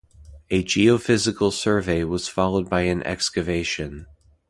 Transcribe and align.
A 0.49 0.63
geophysical 0.63 1.53
survey 1.53 2.03
was 2.03 2.27
followed 2.27 2.67
by 2.71 2.81
an 2.85 3.03
excavation. 3.03 4.07